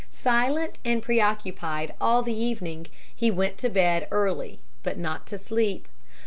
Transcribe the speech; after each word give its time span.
Silent 0.09 0.79
and 0.83 1.03
preoccupied 1.03 1.93
all 2.01 2.23
the 2.23 2.33
evening, 2.33 2.87
he 3.15 3.29
went 3.29 3.59
to 3.59 3.69
bed 3.69 4.07
early 4.09 4.59
but 4.81 4.97
not 4.97 5.27
to 5.27 5.37
sleep. 5.37 5.87